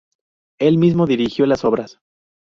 [0.59, 1.99] Él mismo dirigió las obras.